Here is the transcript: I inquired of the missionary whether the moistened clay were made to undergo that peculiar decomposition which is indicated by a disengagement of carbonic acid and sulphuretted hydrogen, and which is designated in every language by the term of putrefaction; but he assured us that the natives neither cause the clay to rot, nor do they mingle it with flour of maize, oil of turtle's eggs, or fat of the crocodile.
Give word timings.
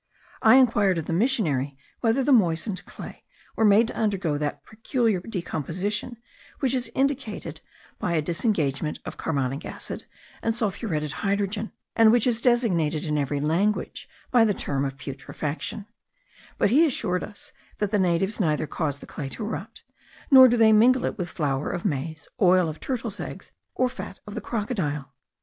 I 0.41 0.55
inquired 0.55 0.97
of 0.97 1.05
the 1.05 1.13
missionary 1.13 1.77
whether 1.99 2.23
the 2.23 2.31
moistened 2.31 2.83
clay 2.87 3.23
were 3.55 3.63
made 3.63 3.89
to 3.89 3.95
undergo 3.95 4.35
that 4.35 4.65
peculiar 4.65 5.19
decomposition 5.19 6.17
which 6.59 6.73
is 6.73 6.91
indicated 6.95 7.61
by 7.99 8.13
a 8.13 8.21
disengagement 8.23 8.97
of 9.05 9.17
carbonic 9.17 9.63
acid 9.63 10.05
and 10.41 10.55
sulphuretted 10.55 11.11
hydrogen, 11.11 11.71
and 11.95 12.11
which 12.11 12.25
is 12.25 12.41
designated 12.41 13.05
in 13.05 13.15
every 13.15 13.39
language 13.39 14.09
by 14.31 14.43
the 14.43 14.55
term 14.55 14.85
of 14.85 14.97
putrefaction; 14.97 15.85
but 16.57 16.71
he 16.71 16.83
assured 16.83 17.23
us 17.23 17.51
that 17.77 17.91
the 17.91 17.99
natives 17.99 18.39
neither 18.39 18.65
cause 18.65 18.97
the 19.01 19.05
clay 19.05 19.29
to 19.29 19.43
rot, 19.43 19.83
nor 20.31 20.47
do 20.47 20.57
they 20.57 20.73
mingle 20.73 21.05
it 21.05 21.15
with 21.15 21.29
flour 21.29 21.69
of 21.69 21.85
maize, 21.85 22.27
oil 22.41 22.67
of 22.67 22.79
turtle's 22.79 23.19
eggs, 23.19 23.51
or 23.75 23.87
fat 23.87 24.19
of 24.25 24.33
the 24.33 24.41
crocodile. 24.41 25.13